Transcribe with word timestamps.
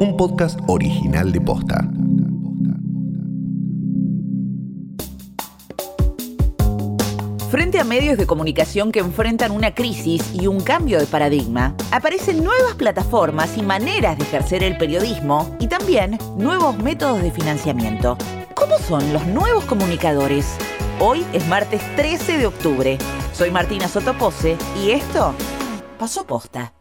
un 0.00 0.16
podcast 0.16 0.58
original 0.66 1.30
de 1.30 1.42
Posta. 1.42 1.86
Frente 7.50 7.78
a 7.78 7.84
medios 7.84 8.16
de 8.16 8.26
comunicación 8.26 8.92
que 8.92 9.00
enfrentan 9.00 9.50
una 9.52 9.74
crisis 9.74 10.32
y 10.32 10.46
un 10.46 10.60
cambio 10.60 10.98
de 10.98 11.06
paradigma, 11.06 11.74
aparecen 11.90 12.42
nuevas 12.42 12.76
plataformas 12.76 13.58
y 13.58 13.62
maneras 13.62 14.16
de 14.16 14.24
ejercer 14.24 14.62
el 14.62 14.78
periodismo 14.78 15.54
y 15.60 15.66
también 15.66 16.16
nuevos 16.38 16.78
métodos 16.78 17.20
de 17.20 17.30
financiamiento. 17.30 18.16
¿Cómo 18.54 18.78
son 18.78 19.12
los 19.12 19.26
nuevos 19.26 19.66
comunicadores? 19.66 20.56
Hoy 20.98 21.26
es 21.34 21.46
martes 21.46 21.82
13 21.96 22.38
de 22.38 22.46
octubre. 22.46 22.96
Soy 23.34 23.50
Martina 23.50 23.86
Sotopose 23.86 24.56
y 24.82 24.92
esto 24.92 25.34
pasó 25.98 26.24
posta. 26.24 26.72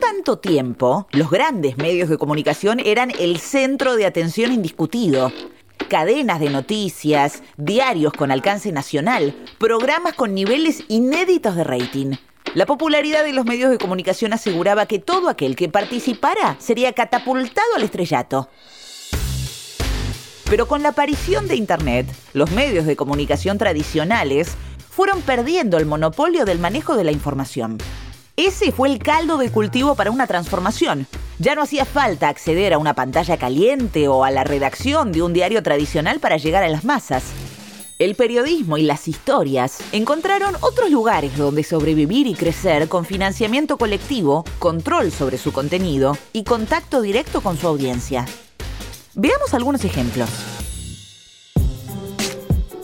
Tanto 0.00 0.38
tiempo, 0.38 1.06
los 1.12 1.30
grandes 1.30 1.78
medios 1.78 2.08
de 2.08 2.18
comunicación 2.18 2.80
eran 2.80 3.12
el 3.18 3.38
centro 3.38 3.96
de 3.96 4.06
atención 4.06 4.52
indiscutido 4.52 5.32
cadenas 5.88 6.40
de 6.40 6.50
noticias, 6.50 7.42
diarios 7.56 8.12
con 8.12 8.30
alcance 8.30 8.72
nacional, 8.72 9.36
programas 9.58 10.14
con 10.14 10.34
niveles 10.34 10.84
inéditos 10.88 11.54
de 11.56 11.64
rating. 11.64 12.16
La 12.54 12.66
popularidad 12.66 13.24
de 13.24 13.32
los 13.32 13.44
medios 13.44 13.70
de 13.70 13.78
comunicación 13.78 14.32
aseguraba 14.32 14.86
que 14.86 14.98
todo 14.98 15.28
aquel 15.28 15.56
que 15.56 15.68
participara 15.68 16.56
sería 16.58 16.92
catapultado 16.92 17.74
al 17.76 17.82
estrellato. 17.82 18.48
Pero 20.48 20.66
con 20.66 20.82
la 20.82 20.90
aparición 20.90 21.48
de 21.48 21.56
Internet, 21.56 22.06
los 22.32 22.50
medios 22.52 22.86
de 22.86 22.96
comunicación 22.96 23.58
tradicionales 23.58 24.56
fueron 24.90 25.20
perdiendo 25.22 25.76
el 25.76 25.86
monopolio 25.86 26.44
del 26.44 26.58
manejo 26.58 26.96
de 26.96 27.04
la 27.04 27.12
información. 27.12 27.78
Ese 28.36 28.70
fue 28.70 28.90
el 28.90 28.98
caldo 28.98 29.38
de 29.38 29.50
cultivo 29.50 29.94
para 29.94 30.10
una 30.10 30.26
transformación. 30.26 31.06
Ya 31.38 31.54
no 31.54 31.62
hacía 31.62 31.86
falta 31.86 32.28
acceder 32.28 32.74
a 32.74 32.78
una 32.78 32.92
pantalla 32.92 33.38
caliente 33.38 34.08
o 34.08 34.24
a 34.24 34.30
la 34.30 34.44
redacción 34.44 35.10
de 35.10 35.22
un 35.22 35.32
diario 35.32 35.62
tradicional 35.62 36.20
para 36.20 36.36
llegar 36.36 36.62
a 36.62 36.68
las 36.68 36.84
masas. 36.84 37.24
El 37.98 38.14
periodismo 38.14 38.76
y 38.76 38.82
las 38.82 39.08
historias 39.08 39.78
encontraron 39.92 40.54
otros 40.60 40.90
lugares 40.90 41.38
donde 41.38 41.64
sobrevivir 41.64 42.26
y 42.26 42.34
crecer 42.34 42.88
con 42.88 43.06
financiamiento 43.06 43.78
colectivo, 43.78 44.44
control 44.58 45.12
sobre 45.12 45.38
su 45.38 45.50
contenido 45.50 46.18
y 46.34 46.44
contacto 46.44 47.00
directo 47.00 47.40
con 47.40 47.56
su 47.56 47.66
audiencia. 47.66 48.26
Veamos 49.14 49.54
algunos 49.54 49.82
ejemplos. 49.82 50.28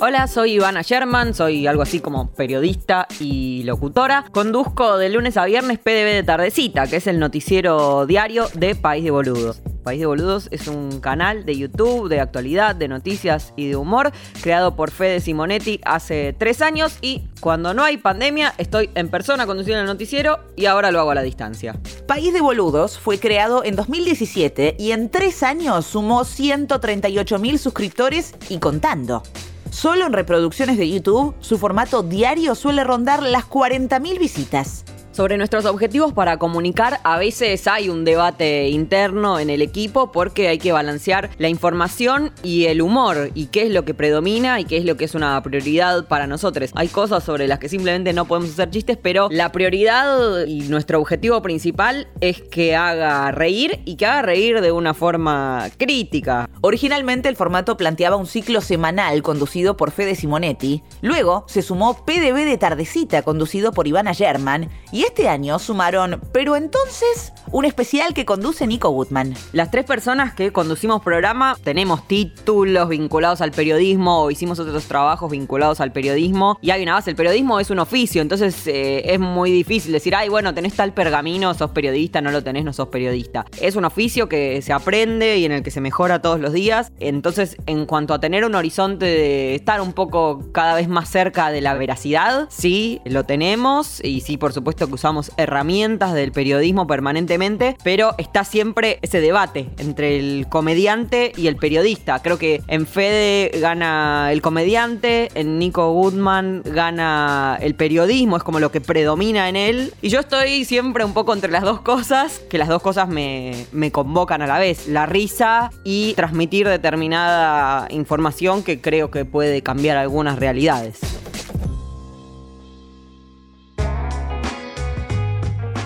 Hola, 0.04 0.26
soy 0.26 0.54
Ivana 0.54 0.82
Sherman, 0.82 1.32
soy 1.32 1.68
algo 1.68 1.82
así 1.82 2.00
como 2.00 2.32
periodista 2.32 3.06
y 3.20 3.62
locutora. 3.62 4.24
Conduzco 4.32 4.98
de 4.98 5.08
lunes 5.08 5.36
a 5.36 5.44
viernes 5.44 5.78
PDB 5.78 6.12
de 6.12 6.22
Tardecita, 6.24 6.88
que 6.88 6.96
es 6.96 7.06
el 7.06 7.20
noticiero 7.20 8.04
diario 8.04 8.48
de 8.54 8.74
País 8.74 9.04
de 9.04 9.12
Boludos. 9.12 9.62
País 9.84 10.00
de 10.00 10.06
Boludos 10.06 10.48
es 10.50 10.66
un 10.66 10.98
canal 10.98 11.44
de 11.44 11.56
YouTube 11.56 12.08
de 12.08 12.18
actualidad, 12.18 12.74
de 12.74 12.88
noticias 12.88 13.54
y 13.56 13.68
de 13.68 13.76
humor, 13.76 14.10
creado 14.42 14.74
por 14.74 14.90
Fede 14.90 15.20
Simonetti 15.20 15.80
hace 15.84 16.34
tres 16.36 16.62
años 16.62 16.98
y 17.00 17.28
cuando 17.38 17.72
no 17.72 17.84
hay 17.84 17.96
pandemia 17.96 18.54
estoy 18.58 18.90
en 18.96 19.08
persona 19.08 19.46
conduciendo 19.46 19.82
el 19.82 19.86
noticiero 19.86 20.40
y 20.56 20.66
ahora 20.66 20.90
lo 20.90 20.98
hago 20.98 21.12
a 21.12 21.14
la 21.14 21.22
distancia. 21.22 21.78
País 22.08 22.32
de 22.32 22.40
Boludos 22.40 22.98
fue 22.98 23.20
creado 23.20 23.62
en 23.62 23.76
2017 23.76 24.74
y 24.80 24.90
en 24.90 25.10
tres 25.10 25.44
años 25.44 25.86
sumó 25.86 26.24
138 26.24 27.38
mil 27.38 27.56
suscriptores 27.60 28.34
y 28.48 28.58
contando. 28.58 29.22
Solo 29.72 30.04
en 30.04 30.12
reproducciones 30.12 30.76
de 30.76 30.88
YouTube, 30.88 31.34
su 31.40 31.56
formato 31.56 32.02
diario 32.02 32.54
suele 32.54 32.84
rondar 32.84 33.22
las 33.22 33.48
40.000 33.48 34.18
visitas. 34.18 34.84
Sobre 35.12 35.36
nuestros 35.36 35.66
objetivos 35.66 36.14
para 36.14 36.38
comunicar, 36.38 36.98
a 37.04 37.18
veces 37.18 37.68
hay 37.68 37.90
un 37.90 38.02
debate 38.02 38.70
interno 38.70 39.38
en 39.38 39.50
el 39.50 39.60
equipo 39.60 40.10
porque 40.10 40.48
hay 40.48 40.56
que 40.56 40.72
balancear 40.72 41.28
la 41.36 41.50
información 41.50 42.32
y 42.42 42.64
el 42.64 42.80
humor 42.80 43.30
y 43.34 43.48
qué 43.48 43.64
es 43.64 43.70
lo 43.72 43.84
que 43.84 43.92
predomina 43.92 44.58
y 44.58 44.64
qué 44.64 44.78
es 44.78 44.86
lo 44.86 44.96
que 44.96 45.04
es 45.04 45.14
una 45.14 45.42
prioridad 45.42 46.06
para 46.06 46.26
nosotros. 46.26 46.70
Hay 46.74 46.88
cosas 46.88 47.24
sobre 47.24 47.46
las 47.46 47.58
que 47.58 47.68
simplemente 47.68 48.14
no 48.14 48.24
podemos 48.24 48.52
hacer 48.52 48.70
chistes, 48.70 48.96
pero 48.96 49.28
la 49.30 49.52
prioridad 49.52 50.46
y 50.46 50.60
nuestro 50.62 50.98
objetivo 50.98 51.42
principal 51.42 52.08
es 52.22 52.40
que 52.40 52.74
haga 52.74 53.30
reír 53.32 53.80
y 53.84 53.96
que 53.96 54.06
haga 54.06 54.22
reír 54.22 54.62
de 54.62 54.72
una 54.72 54.94
forma 54.94 55.68
crítica. 55.76 56.48
Originalmente 56.62 57.28
el 57.28 57.36
formato 57.36 57.76
planteaba 57.76 58.16
un 58.16 58.26
ciclo 58.26 58.62
semanal 58.62 59.20
conducido 59.22 59.76
por 59.76 59.90
Fede 59.90 60.14
Simonetti, 60.14 60.82
luego 61.02 61.44
se 61.48 61.60
sumó 61.60 62.06
PDB 62.06 62.46
de 62.46 62.56
Tardecita 62.56 63.20
conducido 63.20 63.72
por 63.72 63.86
Ivana 63.86 64.14
German 64.14 64.70
y 64.90 65.01
este 65.02 65.28
año 65.28 65.58
sumaron, 65.58 66.20
pero 66.32 66.56
entonces, 66.56 67.32
un 67.50 67.64
especial 67.64 68.14
que 68.14 68.24
conduce 68.24 68.66
Nico 68.66 68.90
Woodman. 68.90 69.34
Las 69.52 69.70
tres 69.70 69.84
personas 69.84 70.34
que 70.34 70.52
conducimos 70.52 71.02
programa 71.02 71.56
tenemos 71.62 72.06
títulos 72.06 72.88
vinculados 72.88 73.40
al 73.40 73.52
periodismo 73.52 74.22
o 74.22 74.30
hicimos 74.30 74.58
otros 74.58 74.84
trabajos 74.84 75.30
vinculados 75.30 75.80
al 75.80 75.92
periodismo 75.92 76.58
y 76.60 76.70
hay 76.70 76.82
una 76.82 76.94
base, 76.94 77.10
el 77.10 77.16
periodismo 77.16 77.60
es 77.60 77.70
un 77.70 77.78
oficio, 77.78 78.22
entonces 78.22 78.66
eh, 78.66 79.12
es 79.12 79.20
muy 79.20 79.50
difícil 79.50 79.92
decir, 79.92 80.14
ay, 80.14 80.28
bueno, 80.28 80.54
tenés 80.54 80.74
tal 80.74 80.92
pergamino, 80.92 81.52
sos 81.54 81.70
periodista, 81.70 82.20
no 82.20 82.30
lo 82.30 82.42
tenés, 82.42 82.64
no 82.64 82.72
sos 82.72 82.88
periodista. 82.88 83.44
Es 83.60 83.76
un 83.76 83.84
oficio 83.84 84.28
que 84.28 84.62
se 84.62 84.72
aprende 84.72 85.38
y 85.38 85.44
en 85.44 85.52
el 85.52 85.62
que 85.62 85.70
se 85.70 85.80
mejora 85.80 86.22
todos 86.22 86.40
los 86.40 86.52
días, 86.52 86.92
entonces 87.00 87.56
en 87.66 87.86
cuanto 87.86 88.14
a 88.14 88.20
tener 88.20 88.44
un 88.44 88.54
horizonte 88.54 89.06
de 89.06 89.54
estar 89.54 89.80
un 89.80 89.92
poco 89.92 90.50
cada 90.52 90.74
vez 90.74 90.88
más 90.88 91.08
cerca 91.08 91.50
de 91.50 91.60
la 91.60 91.74
veracidad, 91.74 92.46
sí, 92.50 93.00
lo 93.04 93.24
tenemos 93.24 94.02
y 94.04 94.20
sí, 94.20 94.36
por 94.36 94.52
supuesto 94.52 94.88
usamos 94.94 95.32
herramientas 95.36 96.14
del 96.14 96.32
periodismo 96.32 96.86
permanentemente, 96.86 97.76
pero 97.82 98.14
está 98.18 98.44
siempre 98.44 98.98
ese 99.02 99.20
debate 99.20 99.68
entre 99.78 100.18
el 100.18 100.46
comediante 100.48 101.32
y 101.36 101.46
el 101.46 101.56
periodista. 101.56 102.20
Creo 102.20 102.38
que 102.38 102.62
en 102.68 102.86
Fede 102.86 103.50
gana 103.60 104.30
el 104.32 104.42
comediante, 104.42 105.30
en 105.34 105.58
Nico 105.58 105.92
Goodman 105.92 106.62
gana 106.64 107.58
el 107.60 107.74
periodismo, 107.74 108.36
es 108.36 108.42
como 108.42 108.60
lo 108.60 108.70
que 108.70 108.80
predomina 108.80 109.48
en 109.48 109.56
él. 109.56 109.94
Y 110.02 110.08
yo 110.08 110.20
estoy 110.20 110.64
siempre 110.64 111.04
un 111.04 111.14
poco 111.14 111.32
entre 111.32 111.50
las 111.50 111.62
dos 111.62 111.80
cosas, 111.80 112.40
que 112.50 112.58
las 112.58 112.68
dos 112.68 112.82
cosas 112.82 113.08
me, 113.08 113.66
me 113.72 113.90
convocan 113.92 114.42
a 114.42 114.46
la 114.46 114.58
vez, 114.58 114.88
la 114.88 115.06
risa 115.06 115.70
y 115.84 116.14
transmitir 116.14 116.68
determinada 116.68 117.86
información 117.90 118.62
que 118.62 118.80
creo 118.80 119.10
que 119.10 119.24
puede 119.24 119.62
cambiar 119.62 119.96
algunas 119.96 120.38
realidades. 120.38 121.21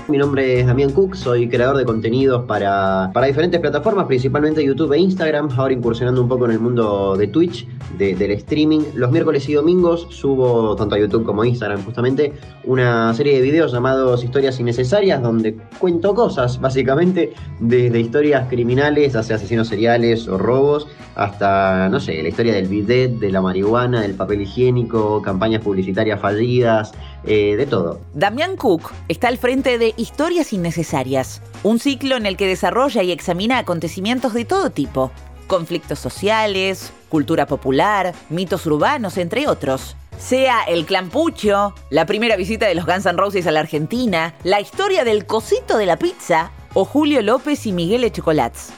Mi 0.08 0.18
nombre 0.18 0.60
es 0.60 0.66
Damián 0.68 0.92
Cook, 0.92 1.16
soy 1.16 1.48
creador 1.48 1.76
de 1.76 1.84
contenidos 1.84 2.44
para, 2.44 3.10
para 3.12 3.26
diferentes 3.26 3.58
plataformas, 3.60 4.06
principalmente 4.06 4.64
YouTube 4.64 4.92
e 4.92 4.98
Instagram, 4.98 5.48
ahora 5.56 5.74
incursionando 5.74 6.22
un 6.22 6.28
poco 6.28 6.44
en 6.44 6.52
el 6.52 6.60
mundo 6.60 7.16
de 7.16 7.26
Twitch, 7.26 7.66
del 7.98 8.30
streaming. 8.30 8.82
Los 8.94 9.10
miércoles 9.10 9.48
y 9.48 9.54
domingos 9.54 10.06
subo 10.10 10.76
tanto 10.76 10.94
a 10.94 11.00
YouTube 11.00 11.24
como 11.24 11.42
a 11.42 11.48
Instagram 11.48 11.84
justamente 11.84 12.34
una 12.62 13.12
serie 13.14 13.34
de 13.34 13.40
videos 13.40 13.72
llamados 13.72 14.22
Historias 14.22 14.60
Innecesarias, 14.60 15.20
donde 15.20 15.56
cuento 15.80 16.14
cosas, 16.14 16.60
básicamente, 16.60 17.32
desde 17.58 17.98
historias 17.98 18.48
criminales 18.48 19.16
hacia 19.16 19.34
asesinos 19.34 19.66
seriales 19.66 20.28
o 20.28 20.38
robos, 20.38 20.86
hasta, 21.16 21.88
no 21.88 21.98
sé, 21.98 22.22
la 22.22 22.28
historia 22.28 22.54
del 22.54 22.68
bidet, 22.68 23.18
de 23.18 23.30
la 23.32 23.40
marihuana, 23.40 24.02
del 24.02 24.14
papel 24.14 24.42
higiénico, 24.42 25.20
campañas 25.20 25.62
publicitarias 25.62 26.20
fallidas, 26.20 26.92
eh, 27.24 27.56
de 27.56 27.66
todo. 27.66 27.98
Damián 28.14 28.56
Cook 28.56 28.92
está 29.08 29.26
al 29.26 29.38
frente 29.38 29.78
de 29.78 29.94
Historias 29.96 30.52
Innecesarias, 30.52 31.40
un 31.62 31.78
ciclo 31.78 32.16
en 32.16 32.26
el 32.26 32.36
que 32.36 32.46
desarrolla 32.46 33.02
y 33.02 33.12
examina 33.12 33.56
acontecimientos 33.56 34.34
de 34.34 34.44
todo 34.44 34.68
tipo, 34.68 35.10
conflictos 35.46 35.98
sociales, 35.98 36.92
cultura 37.08 37.46
popular, 37.46 38.14
mitos 38.28 38.66
urbanos, 38.66 39.16
entre 39.16 39.48
otros. 39.48 39.96
Sea 40.18 40.64
el 40.64 40.84
clan 40.84 41.08
Pucho, 41.08 41.74
la 41.88 42.04
primera 42.04 42.36
visita 42.36 42.66
de 42.66 42.74
los 42.74 42.84
Guns 42.84 43.06
N' 43.06 43.16
Roses 43.16 43.46
a 43.46 43.52
la 43.52 43.60
Argentina, 43.60 44.34
la 44.44 44.60
historia 44.60 45.02
del 45.02 45.24
cosito 45.24 45.78
de 45.78 45.86
la 45.86 45.96
pizza 45.96 46.50
o 46.74 46.84
Julio 46.84 47.22
López 47.22 47.64
y 47.66 47.72
Miguel 47.72 48.04
Echecolats. 48.04 48.74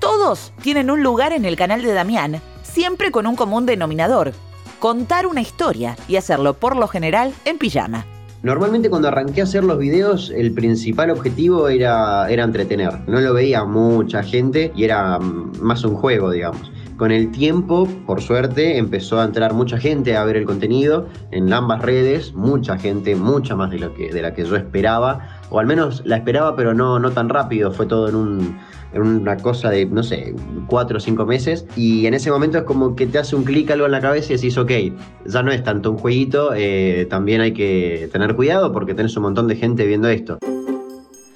Todos 0.00 0.52
tienen 0.62 0.90
un 0.90 1.00
lugar 1.02 1.32
en 1.32 1.44
el 1.44 1.56
canal 1.56 1.82
de 1.82 1.92
Damián, 1.92 2.42
siempre 2.64 3.12
con 3.12 3.28
un 3.28 3.36
común 3.36 3.66
denominador, 3.66 4.32
contar 4.80 5.28
una 5.28 5.42
historia 5.42 5.96
y 6.08 6.16
hacerlo 6.16 6.54
por 6.54 6.74
lo 6.74 6.88
general 6.88 7.34
en 7.44 7.58
pijama. 7.58 8.04
Normalmente 8.46 8.88
cuando 8.88 9.08
arranqué 9.08 9.40
a 9.40 9.42
hacer 9.42 9.64
los 9.64 9.76
videos, 9.76 10.30
el 10.30 10.52
principal 10.52 11.10
objetivo 11.10 11.68
era, 11.68 12.30
era 12.30 12.44
entretener. 12.44 13.00
No 13.08 13.20
lo 13.20 13.34
veía 13.34 13.64
mucha 13.64 14.22
gente 14.22 14.70
y 14.76 14.84
era 14.84 15.18
más 15.18 15.82
un 15.82 15.96
juego, 15.96 16.30
digamos. 16.30 16.70
Con 16.96 17.10
el 17.10 17.32
tiempo, 17.32 17.88
por 18.06 18.22
suerte, 18.22 18.78
empezó 18.78 19.20
a 19.20 19.24
entrar 19.24 19.52
mucha 19.52 19.78
gente 19.78 20.16
a 20.16 20.24
ver 20.24 20.36
el 20.36 20.44
contenido 20.44 21.08
en 21.32 21.52
ambas 21.52 21.82
redes, 21.82 22.34
mucha 22.34 22.78
gente, 22.78 23.16
mucha 23.16 23.56
más 23.56 23.72
de, 23.72 23.80
lo 23.80 23.92
que, 23.94 24.12
de 24.12 24.22
la 24.22 24.32
que 24.32 24.44
yo 24.44 24.54
esperaba, 24.54 25.35
o 25.50 25.58
al 25.58 25.66
menos 25.66 26.02
la 26.04 26.16
esperaba, 26.16 26.56
pero 26.56 26.74
no, 26.74 26.98
no 26.98 27.10
tan 27.10 27.28
rápido, 27.28 27.72
fue 27.72 27.86
todo 27.86 28.08
en 28.08 28.14
un, 28.14 28.58
en 28.92 29.02
una 29.02 29.36
cosa 29.36 29.70
de, 29.70 29.86
no 29.86 30.02
sé, 30.02 30.34
cuatro 30.66 30.98
o 30.98 31.00
cinco 31.00 31.26
meses. 31.26 31.66
Y 31.76 32.06
en 32.06 32.14
ese 32.14 32.30
momento 32.30 32.58
es 32.58 32.64
como 32.64 32.96
que 32.96 33.06
te 33.06 33.18
hace 33.18 33.36
un 33.36 33.44
clic 33.44 33.70
algo 33.70 33.86
en 33.86 33.92
la 33.92 34.00
cabeza 34.00 34.32
y 34.32 34.36
decís, 34.36 34.56
ok, 34.58 34.70
ya 35.26 35.42
no 35.42 35.52
es 35.52 35.62
tanto 35.62 35.90
un 35.90 35.98
jueguito, 35.98 36.52
eh, 36.54 37.06
también 37.08 37.40
hay 37.40 37.52
que 37.52 38.08
tener 38.12 38.34
cuidado 38.34 38.72
porque 38.72 38.94
tenés 38.94 39.16
un 39.16 39.24
montón 39.24 39.48
de 39.48 39.56
gente 39.56 39.86
viendo 39.86 40.08
esto. 40.08 40.38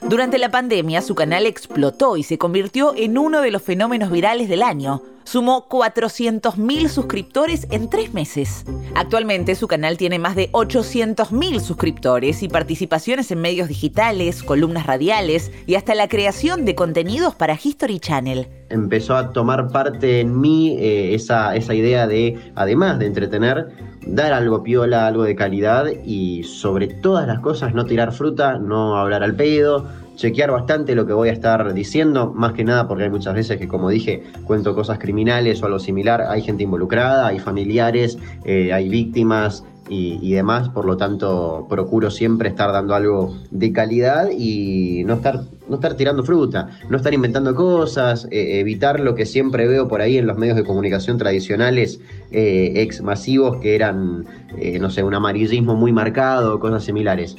Durante 0.08 0.38
la 0.38 0.50
pandemia, 0.50 1.02
su 1.02 1.14
canal 1.14 1.46
explotó 1.46 2.16
y 2.16 2.24
se 2.24 2.36
convirtió 2.36 2.94
en 2.96 3.16
uno 3.16 3.42
de 3.42 3.52
los 3.52 3.62
fenómenos 3.62 4.10
virales 4.10 4.48
del 4.48 4.62
año. 4.62 5.02
Sumó 5.30 5.68
400.000 5.68 6.88
suscriptores 6.88 7.68
en 7.70 7.88
tres 7.88 8.12
meses. 8.12 8.64
Actualmente 8.96 9.54
su 9.54 9.68
canal 9.68 9.96
tiene 9.96 10.18
más 10.18 10.34
de 10.34 10.50
800.000 10.50 11.60
suscriptores 11.60 12.42
y 12.42 12.48
participaciones 12.48 13.30
en 13.30 13.40
medios 13.40 13.68
digitales, 13.68 14.42
columnas 14.42 14.88
radiales 14.88 15.52
y 15.68 15.76
hasta 15.76 15.94
la 15.94 16.08
creación 16.08 16.64
de 16.64 16.74
contenidos 16.74 17.36
para 17.36 17.54
History 17.54 18.00
Channel. 18.00 18.48
Empezó 18.70 19.14
a 19.14 19.32
tomar 19.32 19.68
parte 19.68 20.18
en 20.18 20.40
mí 20.40 20.76
eh, 20.80 21.14
esa, 21.14 21.54
esa 21.54 21.74
idea 21.74 22.08
de, 22.08 22.36
además 22.56 22.98
de 22.98 23.06
entretener, 23.06 23.68
dar 24.04 24.32
algo 24.32 24.64
piola, 24.64 25.06
algo 25.06 25.22
de 25.22 25.36
calidad 25.36 25.86
y 26.04 26.42
sobre 26.42 26.88
todas 26.88 27.28
las 27.28 27.38
cosas 27.38 27.72
no 27.72 27.84
tirar 27.84 28.10
fruta, 28.10 28.58
no 28.58 28.96
hablar 28.96 29.22
al 29.22 29.36
pedo, 29.36 29.86
chequear 30.20 30.50
bastante 30.50 30.94
lo 30.94 31.06
que 31.06 31.14
voy 31.14 31.30
a 31.30 31.32
estar 31.32 31.72
diciendo, 31.72 32.30
más 32.36 32.52
que 32.52 32.62
nada 32.62 32.86
porque 32.86 33.04
hay 33.04 33.10
muchas 33.10 33.34
veces 33.34 33.56
que, 33.58 33.66
como 33.66 33.88
dije, 33.88 34.22
cuento 34.44 34.74
cosas 34.74 34.98
criminales 34.98 35.62
o 35.62 35.66
algo 35.66 35.78
similar, 35.78 36.26
hay 36.28 36.42
gente 36.42 36.62
involucrada, 36.62 37.26
hay 37.26 37.38
familiares, 37.38 38.18
eh, 38.44 38.70
hay 38.72 38.90
víctimas, 38.90 39.64
y, 39.92 40.34
demás, 40.34 40.68
por 40.68 40.84
lo 40.84 40.96
tanto 40.96 41.66
procuro 41.68 42.12
siempre 42.12 42.48
estar 42.48 42.70
dando 42.70 42.94
algo 42.94 43.36
de 43.50 43.72
calidad 43.72 44.30
y 44.30 45.02
no 45.04 45.14
estar, 45.14 45.40
no 45.70 45.76
estar 45.76 45.94
tirando 45.94 46.24
fruta, 46.24 46.68
no 46.88 46.96
estar 46.96 47.14
inventando 47.14 47.54
cosas, 47.54 48.26
eh, 48.30 48.58
evitar 48.60 49.00
lo 49.00 49.14
que 49.14 49.24
siempre 49.24 49.66
veo 49.68 49.86
por 49.88 50.00
ahí 50.02 50.18
en 50.18 50.26
los 50.26 50.36
medios 50.36 50.56
de 50.56 50.64
comunicación 50.64 51.16
tradicionales, 51.16 52.00
eh, 52.32 52.72
ex 52.76 53.00
masivos, 53.02 53.58
que 53.58 53.76
eran, 53.76 54.26
eh, 54.58 54.78
no 54.80 54.90
sé, 54.90 55.04
un 55.04 55.14
amarillismo 55.14 55.76
muy 55.76 55.92
marcado, 55.92 56.58
cosas 56.58 56.84
similares. 56.84 57.36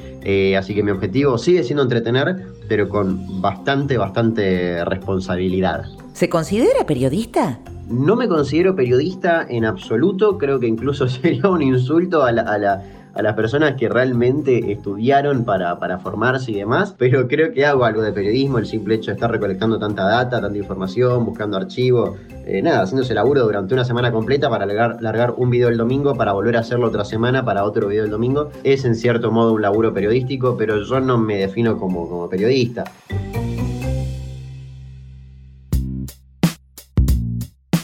así 0.58 0.74
que 0.74 0.82
mi 0.82 0.92
objetivo 0.92 1.38
sigue 1.38 1.64
siendo 1.64 1.84
entretener, 1.84 2.48
pero 2.70 2.88
con 2.88 3.42
bastante, 3.42 3.98
bastante 3.98 4.86
responsabilidad. 4.86 5.84
¿Se 6.14 6.30
considera 6.30 6.86
periodista? 6.86 7.60
No 7.90 8.16
me 8.16 8.30
considero 8.30 8.74
periodista 8.74 9.46
en 9.50 9.66
absoluto, 9.66 10.38
creo 10.38 10.60
que 10.62 10.68
incluso 10.68 11.08
sería 11.10 11.50
un 11.50 11.62
insulto 11.62 12.24
a, 12.24 12.82
las 13.20 13.36
personas 13.36 13.76
que 13.76 13.90
realmente 13.90 14.72
estudiaron 14.72 15.44
para, 15.44 16.00
formarse 16.00 16.52
y 16.52 16.56
demás, 16.56 16.96
pero 16.98 17.28
creo 17.28 17.52
que 17.52 17.66
hago 17.66 17.84
algo 17.84 18.02
de 18.02 18.14
periodismo, 18.14 18.58
el 18.58 18.66
simple 18.66 18.96
hecho 18.96 19.12
de 19.12 19.16
estar 19.16 19.30
recolectando 19.30 19.78
tanta 19.78 20.06
data, 20.06 20.42
tanta 20.42 20.58
información, 20.58 21.26
buscando 21.26 21.58
archivos, 21.58 22.18
eh, 22.46 22.62
nada, 22.62 22.84
haciéndose 22.84 23.14
laburo 23.14 23.44
durante 23.44 23.74
una 23.74 23.86
semana 23.86 24.12
completa 24.12 24.50
para 24.50 24.66
largar, 24.66 25.34
un 25.38 25.50
video 25.50 25.70
el 25.70 25.78
domingo, 25.78 26.16
para 26.16 26.32
volver 26.34 26.58
a 26.58 26.62
hacerlo 26.62 26.88
otra 26.88 27.06
semana, 27.06 27.44
para 27.44 27.64
otro 27.64 27.88
video 27.88 28.06
el 28.06 28.12
domingo, 28.12 28.50
es 28.64 28.86
en 28.86 28.96
cierto 28.96 29.32
modo 29.32 29.54
un 29.54 29.62
laburo 29.62 29.94
periodístico, 29.94 30.56
pero 30.58 30.82
yo 30.82 31.00
no 31.00 31.18
me 31.18 31.38
defino 31.38 31.78
como, 31.78 32.08
como 32.08 32.30
periodista. 32.30 32.86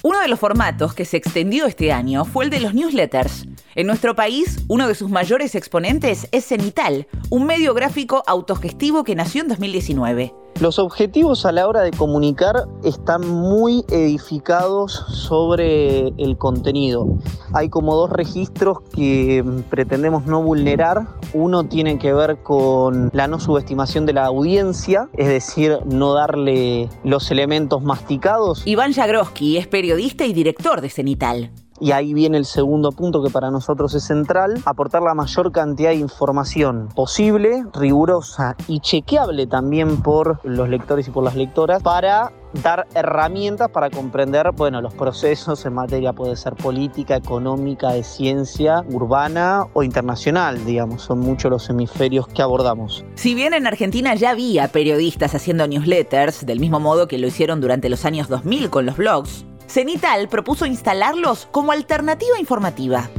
Uno 0.03 0.21
de 0.21 0.29
los 0.29 0.39
formatos 0.39 0.93
que 0.93 1.03
se 1.03 1.17
extendió 1.17 1.65
este 1.65 1.91
año 1.91 2.23
fue 2.23 2.45
el 2.45 2.49
de 2.49 2.61
los 2.61 2.73
newsletters. 2.73 3.45
En 3.77 3.85
nuestro 3.85 4.15
país, 4.15 4.65
uno 4.69 4.87
de 4.87 4.95
sus 4.95 5.11
mayores 5.11 5.53
exponentes 5.53 6.27
es 6.31 6.45
Cenital, 6.45 7.05
un 7.29 7.45
medio 7.45 7.75
gráfico 7.75 8.23
autogestivo 8.25 9.03
que 9.03 9.13
nació 9.13 9.43
en 9.43 9.49
2019. 9.49 10.33
Los 10.59 10.79
objetivos 10.79 11.45
a 11.45 11.51
la 11.51 11.67
hora 11.67 11.83
de 11.83 11.91
comunicar 11.91 12.67
están 12.83 13.21
muy 13.29 13.85
edificados 13.91 14.93
sobre 15.09 16.07
el 16.17 16.39
contenido. 16.39 17.19
Hay 17.53 17.69
como 17.69 17.95
dos 17.95 18.09
registros 18.09 18.79
que 18.95 19.45
pretendemos 19.69 20.25
no 20.25 20.41
vulnerar. 20.41 21.05
Uno 21.35 21.65
tiene 21.65 21.99
que 21.99 22.11
ver 22.13 22.41
con 22.41 23.11
la 23.13 23.27
no 23.27 23.39
subestimación 23.39 24.07
de 24.07 24.13
la 24.13 24.25
audiencia, 24.25 25.07
es 25.13 25.27
decir, 25.27 25.77
no 25.85 26.15
darle 26.15 26.89
los 27.03 27.29
elementos 27.29 27.83
masticados. 27.83 28.63
Iván 28.65 28.93
Jagroski 28.93 29.57
es 29.57 29.67
periodista 29.67 30.25
y 30.25 30.33
director 30.33 30.81
de 30.81 30.89
Cenital. 30.89 31.51
Y 31.79 31.91
ahí 31.91 32.13
viene 32.13 32.37
el 32.37 32.45
segundo 32.45 32.91
punto 32.91 33.23
que 33.23 33.29
para 33.29 33.51
nosotros 33.51 33.93
es 33.93 34.03
central, 34.03 34.61
aportar 34.65 35.03
la 35.03 35.13
mayor 35.13 35.51
cantidad 35.51 35.89
de 35.89 35.97
información 35.97 36.89
posible, 36.95 37.65
rigurosa 37.73 38.55
y 38.67 38.79
chequeable 38.79 39.47
también 39.47 40.01
por 40.01 40.39
los 40.43 40.69
lectores 40.69 41.07
y 41.07 41.11
por 41.11 41.23
las 41.23 41.35
lectoras 41.35 41.83
para 41.83 42.31
dar 42.63 42.87
herramientas 42.95 43.69
para 43.69 43.89
comprender, 43.89 44.51
bueno, 44.55 44.81
los 44.81 44.93
procesos 44.93 45.65
en 45.65 45.73
materia 45.73 46.13
puede 46.13 46.35
ser 46.35 46.55
política, 46.55 47.15
económica, 47.15 47.91
de 47.91 48.03
ciencia, 48.03 48.83
urbana 48.89 49.67
o 49.73 49.83
internacional, 49.83 50.63
digamos, 50.65 51.03
son 51.03 51.19
muchos 51.19 51.51
los 51.51 51.69
hemisferios 51.69 52.27
que 52.27 52.41
abordamos. 52.41 53.05
Si 53.15 53.35
bien 53.35 53.53
en 53.53 53.67
Argentina 53.67 54.15
ya 54.15 54.31
había 54.31 54.67
periodistas 54.69 55.35
haciendo 55.35 55.67
newsletters, 55.67 56.45
del 56.45 56.59
mismo 56.59 56.79
modo 56.79 57.07
que 57.07 57.17
lo 57.17 57.27
hicieron 57.27 57.61
durante 57.61 57.89
los 57.89 58.05
años 58.05 58.27
2000 58.29 58.69
con 58.69 58.85
los 58.85 58.97
blogs, 58.97 59.46
Cenital 59.67 60.29
propuso 60.29 60.65
instalarlos 60.65 61.47
como 61.51 61.73
alternativa 61.73 62.39
informativa. 62.39 63.09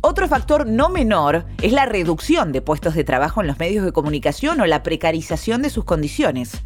Otro 0.00 0.28
factor 0.28 0.66
no 0.66 0.88
menor 0.88 1.46
es 1.62 1.72
la 1.72 1.86
reducción 1.86 2.52
de 2.52 2.62
puestos 2.62 2.94
de 2.94 3.04
trabajo 3.04 3.40
en 3.40 3.46
los 3.46 3.58
medios 3.58 3.84
de 3.84 3.92
comunicación 3.92 4.60
o 4.60 4.66
la 4.66 4.82
precarización 4.82 5.62
de 5.62 5.70
sus 5.70 5.84
condiciones. 5.84 6.62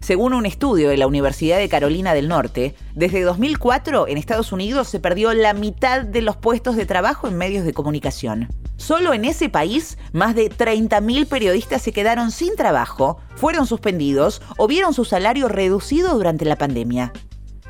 Según 0.00 0.32
un 0.32 0.46
estudio 0.46 0.88
de 0.88 0.96
la 0.96 1.06
Universidad 1.06 1.58
de 1.58 1.68
Carolina 1.68 2.14
del 2.14 2.26
Norte, 2.26 2.74
desde 2.94 3.20
2004 3.20 4.08
en 4.08 4.16
Estados 4.16 4.50
Unidos 4.50 4.88
se 4.88 4.98
perdió 4.98 5.34
la 5.34 5.52
mitad 5.52 6.02
de 6.02 6.22
los 6.22 6.36
puestos 6.36 6.74
de 6.76 6.86
trabajo 6.86 7.28
en 7.28 7.36
medios 7.36 7.66
de 7.66 7.74
comunicación. 7.74 8.48
Solo 8.76 9.12
en 9.12 9.26
ese 9.26 9.50
país, 9.50 9.98
más 10.14 10.34
de 10.34 10.50
30.000 10.50 11.28
periodistas 11.28 11.82
se 11.82 11.92
quedaron 11.92 12.30
sin 12.30 12.56
trabajo, 12.56 13.18
fueron 13.36 13.66
suspendidos 13.66 14.40
o 14.56 14.66
vieron 14.66 14.94
su 14.94 15.04
salario 15.04 15.48
reducido 15.48 16.14
durante 16.14 16.46
la 16.46 16.56
pandemia. 16.56 17.12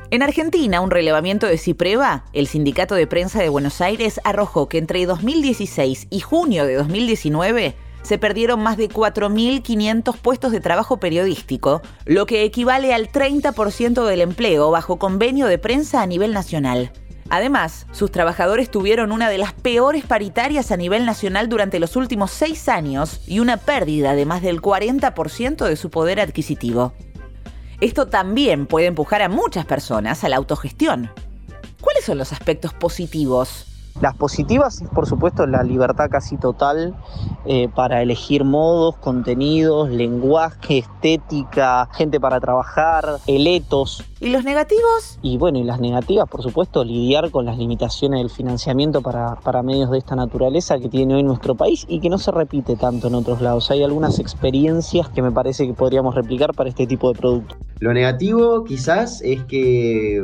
En 0.09 0.23
Argentina, 0.23 0.79
un 0.79 0.89
relevamiento 0.89 1.47
de 1.47 1.57
Cipreva, 1.57 2.23
el 2.31 2.47
Sindicato 2.47 2.95
de 2.95 3.07
Prensa 3.07 3.41
de 3.41 3.49
Buenos 3.49 3.81
Aires, 3.81 4.21
arrojó 4.23 4.69
que 4.69 4.77
entre 4.77 5.05
2016 5.05 6.07
y 6.09 6.19
junio 6.21 6.65
de 6.65 6.75
2019 6.75 7.75
se 8.01 8.17
perdieron 8.17 8.61
más 8.61 8.77
de 8.77 8.89
4.500 8.89 10.17
puestos 10.17 10.51
de 10.51 10.59
trabajo 10.59 10.97
periodístico, 10.97 11.81
lo 12.05 12.25
que 12.25 12.43
equivale 12.43 12.93
al 12.93 13.11
30% 13.11 14.05
del 14.05 14.21
empleo 14.21 14.71
bajo 14.71 14.97
convenio 14.97 15.47
de 15.47 15.57
prensa 15.57 16.01
a 16.01 16.07
nivel 16.07 16.33
nacional. 16.33 16.91
Además, 17.29 17.87
sus 17.93 18.11
trabajadores 18.11 18.69
tuvieron 18.69 19.13
una 19.13 19.29
de 19.29 19.37
las 19.37 19.53
peores 19.53 20.03
paritarias 20.03 20.69
a 20.71 20.77
nivel 20.77 21.05
nacional 21.05 21.47
durante 21.47 21.79
los 21.79 21.95
últimos 21.95 22.31
seis 22.31 22.67
años 22.67 23.21
y 23.25 23.39
una 23.39 23.55
pérdida 23.55 24.15
de 24.15 24.25
más 24.25 24.41
del 24.41 24.61
40% 24.61 25.65
de 25.65 25.75
su 25.77 25.89
poder 25.89 26.19
adquisitivo. 26.19 26.93
Esto 27.79 28.07
también 28.07 28.67
puede 28.67 28.87
empujar 28.87 29.21
a 29.21 29.29
muchas 29.29 29.65
personas 29.65 30.25
a 30.25 30.29
la 30.29 30.35
autogestión. 30.35 31.09
¿Cuáles 31.79 32.03
son 32.03 32.17
los 32.17 32.33
aspectos 32.33 32.73
positivos 32.73 33.70
las 33.99 34.15
positivas 34.15 34.83
por 34.93 35.07
supuesto, 35.07 35.45
la 35.47 35.63
libertad 35.63 36.09
casi 36.09 36.37
total 36.37 36.95
eh, 37.45 37.69
para 37.73 38.01
elegir 38.01 38.43
modos, 38.43 38.95
contenidos, 38.97 39.89
lenguaje, 39.89 40.79
estética, 40.79 41.89
gente 41.93 42.19
para 42.19 42.39
trabajar, 42.39 43.17
eletos. 43.27 44.03
¿Y 44.19 44.29
los 44.29 44.43
negativos? 44.43 45.17
Y 45.21 45.37
bueno, 45.37 45.57
y 45.57 45.63
las 45.63 45.79
negativas, 45.79 46.29
por 46.29 46.43
supuesto, 46.43 46.83
lidiar 46.83 47.31
con 47.31 47.45
las 47.45 47.57
limitaciones 47.57 48.19
del 48.19 48.29
financiamiento 48.29 49.01
para, 49.01 49.35
para 49.35 49.63
medios 49.63 49.89
de 49.89 49.97
esta 49.97 50.15
naturaleza 50.15 50.77
que 50.77 50.89
tiene 50.89 51.15
hoy 51.15 51.23
nuestro 51.23 51.55
país 51.55 51.85
y 51.87 51.99
que 51.99 52.09
no 52.09 52.17
se 52.17 52.31
repite 52.31 52.75
tanto 52.75 53.07
en 53.07 53.15
otros 53.15 53.41
lados. 53.41 53.71
Hay 53.71 53.83
algunas 53.83 54.19
experiencias 54.19 55.09
que 55.09 55.21
me 55.21 55.31
parece 55.31 55.65
que 55.65 55.73
podríamos 55.73 56.13
replicar 56.13 56.53
para 56.53 56.69
este 56.69 56.85
tipo 56.85 57.11
de 57.11 57.17
producto. 57.17 57.55
Lo 57.79 57.93
negativo 57.93 58.63
quizás 58.63 59.21
es 59.23 59.43
que 59.45 60.23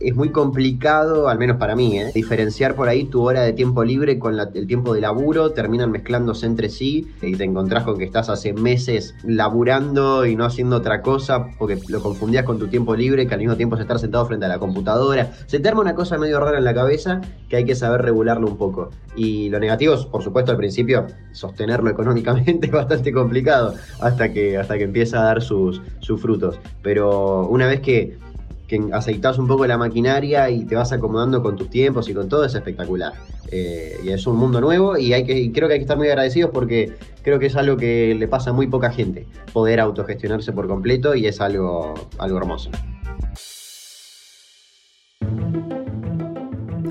es 0.00 0.14
muy 0.14 0.30
complicado, 0.30 1.28
al 1.28 1.38
menos 1.38 1.56
para 1.56 1.74
mí, 1.74 1.98
¿eh? 1.98 2.10
diferenciar 2.14 2.74
por 2.74 2.88
ahí 2.88 3.04
tu 3.04 3.22
hora 3.22 3.42
de 3.42 3.52
tiempo 3.52 3.84
libre 3.84 4.18
con 4.18 4.38
el 4.38 4.66
tiempo 4.66 4.94
de 4.94 5.00
laburo, 5.00 5.52
terminan 5.52 5.90
mezclándose 5.90 6.46
entre 6.46 6.68
sí 6.68 7.08
y 7.22 7.34
te 7.34 7.44
encontrás 7.44 7.84
con 7.84 7.98
que 7.98 8.04
estás 8.04 8.28
hace 8.28 8.52
meses 8.52 9.14
laburando 9.24 10.26
y 10.26 10.36
no 10.36 10.44
haciendo 10.44 10.76
otra 10.76 11.02
cosa 11.02 11.48
porque 11.58 11.78
lo 11.88 12.02
confundías 12.02 12.44
con 12.44 12.58
tu 12.58 12.68
tiempo 12.68 12.94
libre, 12.94 13.26
que 13.26 13.34
al 13.34 13.40
mismo 13.40 13.56
tiempo 13.56 13.76
es 13.76 13.82
estar 13.82 13.98
sentado 13.98 14.26
frente 14.26 14.46
a 14.46 14.48
la 14.48 14.58
computadora. 14.58 15.32
Se 15.46 15.60
te 15.60 15.68
arma 15.68 15.80
una 15.80 15.94
cosa 15.94 16.18
medio 16.18 16.40
rara 16.40 16.58
en 16.58 16.64
la 16.64 16.74
cabeza 16.74 17.20
que 17.48 17.56
hay 17.56 17.64
que 17.64 17.74
saber 17.74 18.02
regularlo 18.02 18.46
un 18.46 18.56
poco. 18.56 18.90
Y 19.16 19.48
lo 19.48 19.58
negativo 19.58 19.94
es, 19.94 20.04
por 20.04 20.22
supuesto, 20.22 20.50
al 20.50 20.58
principio, 20.58 21.06
sostenerlo 21.32 21.90
económicamente 21.90 22.66
es 22.66 22.72
bastante 22.72 23.12
complicado 23.12 23.74
hasta 24.00 24.32
que, 24.32 24.58
hasta 24.58 24.76
que 24.76 24.84
empieza 24.84 25.20
a 25.20 25.24
dar 25.24 25.42
sus, 25.42 25.80
sus 26.00 26.20
frutos. 26.20 26.58
Pero 26.82 27.46
una 27.48 27.66
vez 27.66 27.80
que 27.80 28.18
que 28.66 28.80
aceitas 28.92 29.38
un 29.38 29.46
poco 29.46 29.66
la 29.66 29.78
maquinaria 29.78 30.50
y 30.50 30.64
te 30.64 30.74
vas 30.74 30.92
acomodando 30.92 31.42
con 31.42 31.56
tus 31.56 31.70
tiempos 31.70 32.08
y 32.08 32.14
con 32.14 32.28
todo, 32.28 32.44
es 32.44 32.54
espectacular. 32.54 33.12
Eh, 33.50 33.98
y 34.02 34.10
es 34.10 34.26
un 34.26 34.36
mundo 34.36 34.60
nuevo 34.60 34.98
y, 34.98 35.12
hay 35.12 35.24
que, 35.24 35.52
creo 35.52 35.68
que 35.68 35.74
hay 35.74 35.78
que 35.78 35.84
estar 35.84 35.96
muy 35.96 36.08
agradecidos 36.08 36.50
porque 36.52 36.94
creo 37.22 37.38
que 37.38 37.46
es 37.46 37.54
algo 37.54 37.76
que 37.76 38.14
le 38.14 38.26
pasa 38.26 38.50
a 38.50 38.52
muy 38.52 38.66
poca 38.66 38.90
gente, 38.90 39.26
poder 39.52 39.78
autogestionarse 39.78 40.52
por 40.52 40.66
completo 40.66 41.14
y 41.14 41.26
es 41.26 41.40
algo, 41.40 41.94
algo 42.18 42.38
hermoso. 42.38 42.70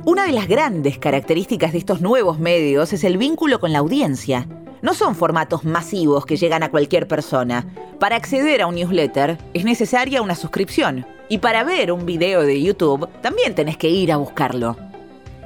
Una 0.05 0.27
de 0.27 0.31
las 0.31 0.47
grandes 0.47 0.97
características 0.97 1.73
de 1.73 1.79
estos 1.79 1.99
nuevos 1.99 2.39
medios 2.39 2.93
es 2.93 3.03
el 3.03 3.17
vínculo 3.17 3.59
con 3.59 3.73
la 3.73 3.79
audiencia. 3.79 4.47
No 4.85 4.93
son 4.93 5.15
formatos 5.15 5.65
masivos 5.65 6.27
que 6.27 6.37
llegan 6.37 6.61
a 6.61 6.69
cualquier 6.69 7.07
persona. 7.07 7.65
Para 7.99 8.17
acceder 8.17 8.61
a 8.61 8.67
un 8.67 8.75
newsletter 8.75 9.39
es 9.55 9.65
necesaria 9.65 10.21
una 10.21 10.35
suscripción. 10.35 11.07
Y 11.27 11.39
para 11.39 11.63
ver 11.63 11.91
un 11.91 12.05
video 12.05 12.43
de 12.43 12.61
YouTube 12.61 13.09
también 13.23 13.55
tenés 13.55 13.77
que 13.77 13.89
ir 13.89 14.11
a 14.11 14.17
buscarlo. 14.17 14.77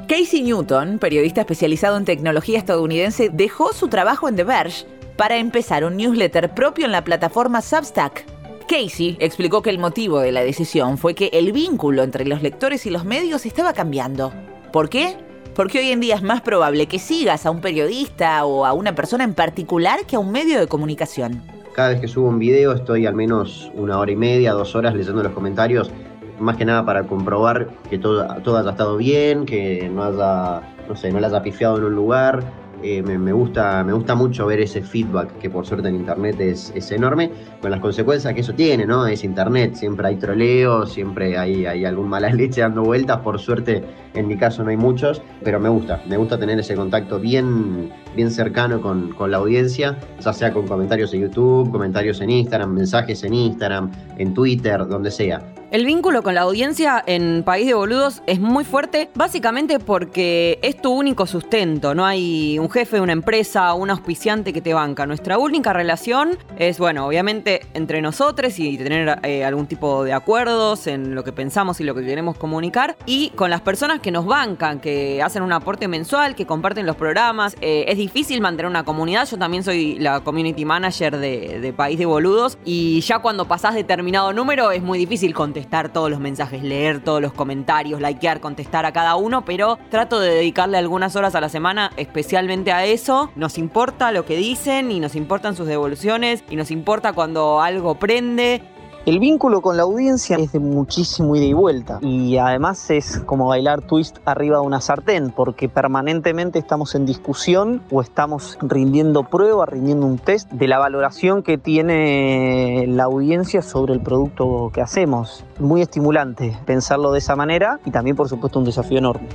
Casey 0.09 0.41
Newton, 0.41 0.99
periodista 0.99 1.39
especializado 1.39 1.95
en 1.95 2.03
tecnología 2.03 2.57
estadounidense, 2.57 3.29
dejó 3.31 3.71
su 3.71 3.87
trabajo 3.87 4.27
en 4.27 4.35
The 4.35 4.43
Verge 4.43 4.85
para 5.15 5.37
empezar 5.37 5.85
un 5.85 5.95
newsletter 5.95 6.53
propio 6.53 6.85
en 6.85 6.91
la 6.91 7.05
plataforma 7.05 7.61
Substack. 7.61 8.25
Casey 8.67 9.15
explicó 9.21 9.61
que 9.61 9.69
el 9.69 9.79
motivo 9.79 10.19
de 10.19 10.33
la 10.33 10.43
decisión 10.43 10.97
fue 10.97 11.15
que 11.15 11.29
el 11.31 11.53
vínculo 11.53 12.03
entre 12.03 12.25
los 12.25 12.41
lectores 12.41 12.85
y 12.85 12.89
los 12.89 13.05
medios 13.05 13.45
estaba 13.45 13.71
cambiando. 13.71 14.33
¿Por 14.73 14.89
qué? 14.89 15.28
Porque 15.59 15.79
hoy 15.79 15.91
en 15.91 15.99
día 15.99 16.15
es 16.15 16.23
más 16.23 16.39
probable 16.39 16.85
que 16.85 16.99
sigas 16.99 17.45
a 17.45 17.51
un 17.51 17.59
periodista 17.59 18.45
o 18.45 18.65
a 18.65 18.71
una 18.71 18.95
persona 18.95 19.25
en 19.25 19.33
particular 19.33 20.05
que 20.05 20.15
a 20.15 20.19
un 20.19 20.31
medio 20.31 20.57
de 20.57 20.67
comunicación. 20.67 21.41
Cada 21.75 21.89
vez 21.89 21.99
que 21.99 22.07
subo 22.07 22.29
un 22.29 22.39
video 22.39 22.71
estoy 22.71 23.05
al 23.05 23.13
menos 23.13 23.69
una 23.75 23.99
hora 23.99 24.09
y 24.09 24.15
media, 24.15 24.53
dos 24.53 24.73
horas 24.73 24.95
leyendo 24.95 25.21
los 25.21 25.33
comentarios, 25.33 25.91
más 26.39 26.55
que 26.55 26.63
nada 26.63 26.85
para 26.85 27.03
comprobar 27.03 27.67
que 27.89 27.99
todo, 27.99 28.25
todo 28.41 28.57
haya 28.57 28.69
estado 28.69 28.95
bien, 28.95 29.45
que 29.45 29.89
no 29.93 30.05
haya, 30.05 30.61
no 30.87 30.95
sé, 30.95 31.11
no 31.11 31.19
le 31.19 31.27
haya 31.27 31.43
pifiado 31.43 31.77
en 31.77 31.83
un 31.83 31.93
lugar, 31.93 32.41
eh, 32.81 33.01
me, 33.01 33.31
gusta, 33.31 33.83
me 33.83 33.93
gusta 33.93 34.15
mucho 34.15 34.45
ver 34.45 34.61
ese 34.61 34.81
feedback 34.81 35.37
que 35.39 35.49
por 35.49 35.65
suerte 35.65 35.89
en 35.89 35.95
internet 35.95 36.39
es, 36.39 36.91
enorme, 36.91 37.31
con 37.61 37.71
las 37.71 37.79
consecuencias 37.79 38.33
que 38.33 38.41
eso 38.41 38.53
tiene, 38.53 38.85
¿no? 38.85 39.05
Es 39.05 39.23
internet, 39.23 39.75
siempre 39.75 40.07
hay 40.07 40.15
troleo, 40.15 40.85
siempre 40.85 41.37
hay, 41.37 41.65
hay 41.65 41.85
algún 41.85 42.07
mala 42.07 42.29
leche 42.33 42.61
dando 42.61 42.83
vueltas, 42.83 43.19
por 43.19 43.39
suerte 43.39 43.83
en 44.13 44.27
mi 44.27 44.37
caso 44.37 44.63
no 44.63 44.69
hay 44.69 44.77
muchos, 44.77 45.21
pero 45.43 45.59
me 45.59 45.69
gusta, 45.69 46.01
me 46.07 46.17
gusta 46.17 46.39
tener 46.39 46.59
ese 46.59 46.75
contacto 46.75 47.19
bien, 47.19 47.91
bien 48.15 48.31
cercano 48.31 48.81
con, 48.81 49.09
con 49.13 49.31
la 49.31 49.37
audiencia, 49.37 49.97
ya 50.19 50.33
sea 50.33 50.53
con 50.53 50.67
comentarios 50.67 51.13
en 51.13 51.21
YouTube, 51.21 51.71
comentarios 51.71 52.21
en 52.21 52.29
Instagram, 52.29 52.73
mensajes 52.73 53.23
en 53.23 53.33
Instagram, 53.33 53.91
en 54.17 54.33
Twitter, 54.33 54.87
donde 54.87 55.11
sea. 55.11 55.58
El 55.71 55.85
vínculo 55.85 56.23
con 56.23 56.33
la 56.33 56.41
audiencia 56.41 57.03
en 57.05 57.43
País 57.43 57.67
de 57.67 57.75
Boludos 57.75 58.23
es 58.25 58.39
muy 58.39 58.63
fuerte, 58.63 59.11
básicamente 59.13 59.77
porque 59.77 60.57
es 60.63 60.81
tu 60.81 60.91
único 60.91 61.27
sustento. 61.27 61.93
No 61.93 62.07
hay 62.07 62.57
un 62.57 62.71
jefe, 62.71 62.99
una 62.99 63.13
empresa, 63.13 63.75
un 63.75 63.91
auspiciante 63.91 64.51
que 64.51 64.61
te 64.61 64.73
banca. 64.73 65.05
Nuestra 65.05 65.37
única 65.37 65.71
relación 65.71 66.39
es, 66.57 66.79
bueno, 66.79 67.05
obviamente 67.05 67.61
entre 67.75 68.01
nosotros 68.01 68.57
y 68.57 68.79
tener 68.79 69.19
eh, 69.21 69.45
algún 69.45 69.67
tipo 69.67 70.03
de 70.03 70.13
acuerdos 70.13 70.87
en 70.87 71.13
lo 71.13 71.23
que 71.23 71.33
pensamos 71.33 71.79
y 71.79 71.83
lo 71.83 71.93
que 71.93 72.03
queremos 72.03 72.35
comunicar. 72.35 72.97
Y 73.05 73.29
con 73.35 73.51
las 73.51 73.61
personas 73.61 73.99
que 73.99 74.09
nos 74.09 74.25
bancan, 74.25 74.79
que 74.79 75.21
hacen 75.21 75.43
un 75.43 75.53
aporte 75.53 75.87
mensual, 75.87 76.33
que 76.33 76.47
comparten 76.47 76.87
los 76.87 76.95
programas. 76.95 77.55
Eh, 77.61 77.85
es 77.87 77.97
difícil 77.97 78.41
mantener 78.41 78.71
una 78.71 78.85
comunidad. 78.85 79.27
Yo 79.29 79.37
también 79.37 79.63
soy 79.63 79.99
la 79.99 80.21
community 80.21 80.65
manager 80.65 81.17
de, 81.17 81.59
de 81.59 81.73
País 81.73 81.99
de 81.99 82.07
Boludos. 82.07 82.57
Y 82.65 83.01
ya 83.01 83.19
cuando 83.19 83.45
pasás 83.47 83.75
determinado 83.75 84.33
número 84.33 84.71
es 84.71 84.81
muy 84.81 84.97
difícil 84.97 85.31
contestar 85.35 85.58
todos 85.67 86.09
los 86.09 86.19
mensajes, 86.19 86.63
leer 86.63 87.03
todos 87.03 87.21
los 87.21 87.33
comentarios, 87.33 88.01
likear, 88.01 88.39
contestar 88.39 88.85
a 88.85 88.91
cada 88.91 89.15
uno, 89.15 89.45
pero 89.45 89.77
trato 89.89 90.19
de 90.19 90.33
dedicarle 90.33 90.77
algunas 90.77 91.15
horas 91.15 91.35
a 91.35 91.41
la 91.41 91.49
semana 91.49 91.91
especialmente 91.97 92.71
a 92.71 92.85
eso. 92.85 93.31
Nos 93.35 93.57
importa 93.57 94.11
lo 94.11 94.25
que 94.25 94.37
dicen 94.37 94.91
y 94.91 94.99
nos 94.99 95.15
importan 95.15 95.55
sus 95.55 95.67
devoluciones 95.67 96.43
y 96.49 96.55
nos 96.55 96.71
importa 96.71 97.13
cuando 97.13 97.61
algo 97.61 97.95
prende 97.95 98.61
el 99.09 99.17
vínculo 99.17 99.61
con 99.61 99.75
la 99.75 99.81
audiencia 99.81 100.37
es 100.37 100.51
de 100.51 100.59
muchísimo 100.59 101.35
ida 101.35 101.45
y 101.45 101.53
vuelta 101.53 101.97
y 102.03 102.37
además 102.37 102.91
es 102.91 103.19
como 103.25 103.47
bailar 103.47 103.81
twist 103.81 104.17
arriba 104.23 104.59
de 104.59 104.67
una 104.67 104.81
sartén 104.81 105.31
porque 105.31 105.67
permanentemente 105.67 106.59
estamos 106.59 106.93
en 106.93 107.07
discusión 107.07 107.81
o 107.89 108.03
estamos 108.03 108.59
rindiendo 108.61 109.23
prueba, 109.23 109.65
rindiendo 109.65 110.05
un 110.05 110.19
test 110.19 110.51
de 110.51 110.67
la 110.67 110.77
valoración 110.77 111.41
que 111.41 111.57
tiene 111.57 112.85
la 112.87 113.05
audiencia 113.05 113.63
sobre 113.63 113.95
el 113.95 114.01
producto 114.01 114.69
que 114.71 114.81
hacemos. 114.81 115.43
Muy 115.57 115.81
estimulante 115.81 116.55
pensarlo 116.67 117.11
de 117.11 117.17
esa 117.17 117.35
manera 117.35 117.79
y 117.85 117.89
también 117.89 118.15
por 118.15 118.29
supuesto 118.29 118.59
un 118.59 118.65
desafío 118.65 118.99
enorme. 118.99 119.27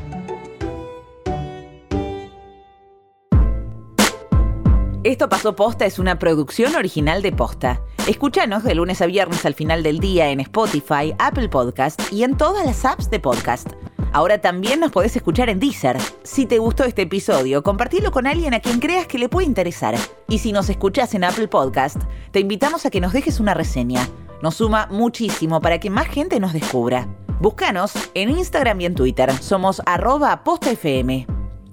Esto 5.15 5.29
pasó 5.29 5.55
posta 5.55 5.87
es 5.87 6.01
una 6.01 6.19
producción 6.19 6.75
original 6.75 7.23
de 7.23 7.31
posta. 7.31 7.81
Escúchanos 8.09 8.65
de 8.65 8.75
lunes 8.75 9.01
a 9.01 9.07
viernes 9.07 9.47
al 9.47 9.55
final 9.55 9.85
del 9.85 10.01
día 10.01 10.31
en 10.31 10.41
Spotify, 10.41 11.15
Apple 11.21 11.49
Podcast 11.49 12.13
y 12.13 12.25
en 12.25 12.37
todas 12.37 12.67
las 12.67 12.85
apps 12.85 13.11
de 13.11 13.21
podcast. 13.21 13.75
Ahora 14.13 14.41
también 14.41 14.81
nos 14.81 14.91
podés 14.91 15.15
escuchar 15.15 15.51
en 15.51 15.61
Deezer. 15.61 15.99
Si 16.25 16.47
te 16.47 16.59
gustó 16.59 16.83
este 16.83 17.03
episodio, 17.03 17.63
compartilo 17.63 18.11
con 18.11 18.27
alguien 18.27 18.55
a 18.55 18.59
quien 18.59 18.81
creas 18.81 19.07
que 19.07 19.19
le 19.19 19.29
puede 19.29 19.47
interesar. 19.47 19.95
Y 20.29 20.39
si 20.39 20.51
nos 20.51 20.69
escuchás 20.69 21.15
en 21.15 21.23
Apple 21.23 21.47
Podcast, 21.47 22.03
te 22.33 22.41
invitamos 22.41 22.85
a 22.85 22.91
que 22.91 23.01
nos 23.01 23.13
dejes 23.13 23.39
una 23.39 23.55
reseña. 23.55 24.09
Nos 24.43 24.57
suma 24.57 24.89
muchísimo 24.91 25.61
para 25.61 25.79
que 25.79 25.91
más 25.91 26.09
gente 26.09 26.41
nos 26.41 26.53
descubra. 26.53 27.07
Búscanos 27.41 27.93
en 28.15 28.31
Instagram 28.31 28.81
y 28.81 28.87
en 28.87 28.97
Twitter. 28.97 29.33
Somos 29.33 29.81
arroba 29.87 30.43
postafm. 30.43 31.34